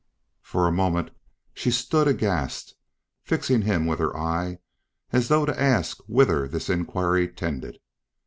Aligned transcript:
For 0.41 0.67
a 0.67 0.71
moment 0.71 1.11
she 1.53 1.69
stood 1.69 2.07
aghast, 2.07 2.73
fixing 3.21 3.61
him 3.61 3.85
with 3.85 3.99
her 3.99 4.17
eye 4.17 4.57
as 5.11 5.27
though 5.27 5.45
to 5.45 5.61
ask 5.61 5.99
whither 6.07 6.47
this 6.47 6.71
inquiry 6.71 7.27
tended. 7.27 7.77